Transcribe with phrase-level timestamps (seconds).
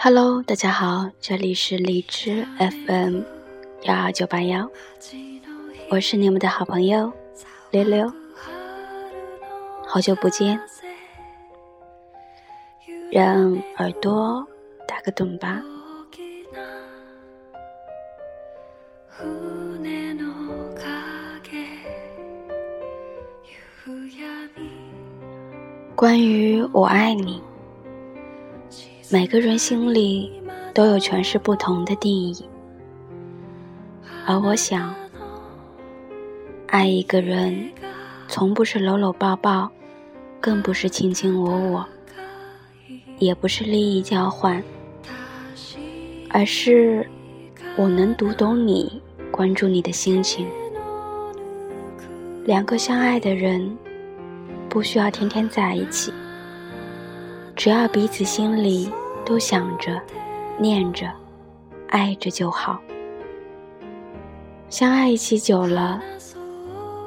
[0.00, 3.22] Hello，大家好，这里是荔枝 FM
[3.82, 4.70] 幺二九八幺，
[5.90, 7.12] 我是你们的好朋友
[7.72, 8.12] 溜溜，
[9.84, 10.60] 好久不见，
[13.10, 14.46] 让耳朵
[14.86, 15.60] 打个盹吧。
[25.96, 27.42] 关于我爱你。
[29.10, 30.30] 每个人心里
[30.74, 32.44] 都有诠释不同的定义，
[34.26, 34.94] 而我想，
[36.66, 37.70] 爱一个人，
[38.28, 39.70] 从不是搂搂抱抱，
[40.42, 41.88] 更不是卿卿我我，
[43.18, 44.62] 也不是利益交换，
[46.28, 47.08] 而是
[47.76, 49.00] 我能读懂你，
[49.30, 50.46] 关注你的心情。
[52.44, 53.74] 两个相爱的人，
[54.68, 56.12] 不需要天天在一起。
[57.58, 58.88] 只要彼此心里
[59.26, 60.00] 都想着、
[60.60, 61.10] 念着、
[61.88, 62.80] 爱着就好。
[64.70, 66.00] 相爱一起久了，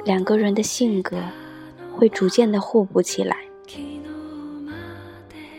[0.04, 1.16] 两个人的性格
[1.96, 3.34] 会逐渐的互补起来。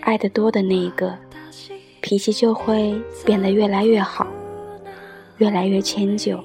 [0.02, 1.18] 爱得多的那一个，
[2.00, 4.28] 脾气就会变得越来越好，
[5.40, 6.38] 越来越迁就；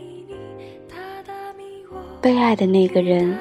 [2.22, 3.38] 被爱的那个人，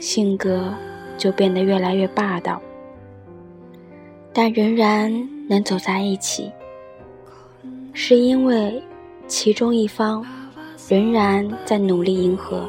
[0.00, 0.72] 性格
[1.18, 2.58] 就变得越来越霸道。
[4.42, 6.50] 但仍然能走在一起，
[7.92, 8.82] 是因为
[9.26, 10.24] 其中一方
[10.88, 12.66] 仍然在努力迎合。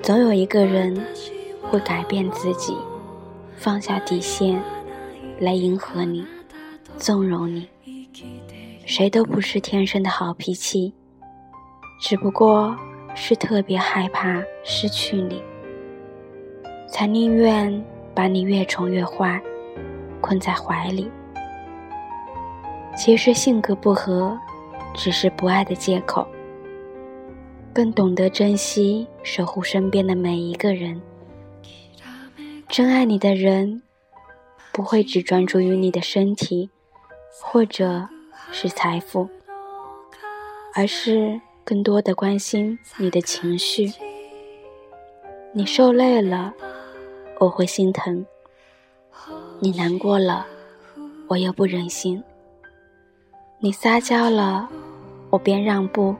[0.00, 1.04] 总有一个人
[1.60, 2.76] 会改变自己，
[3.56, 4.62] 放下底线，
[5.40, 6.24] 来迎合你，
[6.96, 7.66] 纵容你。
[8.86, 10.92] 谁都不是天生的好脾气，
[12.00, 12.72] 只不过
[13.16, 15.42] 是特别害怕失去你，
[16.86, 19.42] 才宁愿把你越宠越坏。
[20.20, 21.10] 困在怀里，
[22.96, 24.38] 其实性格不合，
[24.94, 26.26] 只是不爱的借口。
[27.72, 31.00] 更懂得珍惜、守护身边的每一个人。
[32.68, 33.82] 真爱你的人，
[34.72, 36.68] 不会只专注于你的身体，
[37.40, 38.08] 或者
[38.50, 39.28] 是财富，
[40.74, 43.92] 而是更多的关心你的情绪。
[45.52, 46.52] 你受累了，
[47.38, 48.26] 我会心疼。
[49.60, 50.46] 你难过了，
[51.26, 52.22] 我又不忍心；
[53.58, 54.68] 你撒娇了，
[55.30, 56.14] 我便让步；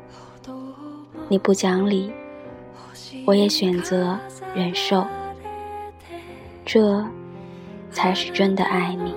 [1.28, 2.12] 你不讲理，
[3.24, 4.18] 我也选择
[4.56, 5.06] 忍受。
[6.64, 7.06] 这
[7.92, 9.14] 才是真的爱你。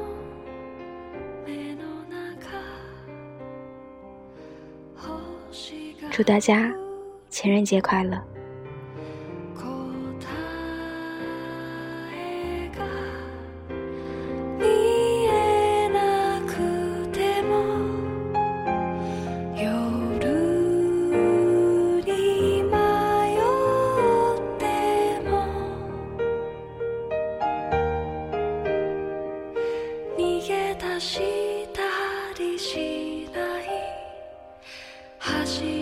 [6.12, 6.72] 祝大家
[7.30, 8.22] 情人节快乐！
[35.22, 35.81] 하시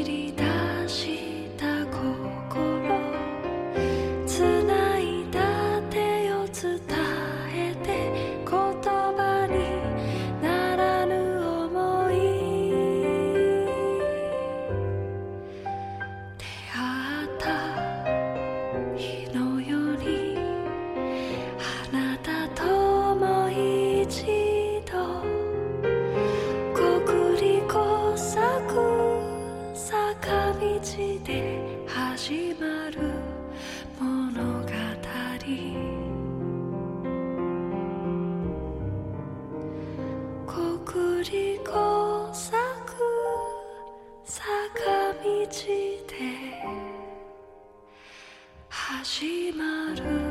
[49.09, 50.28] 始まる。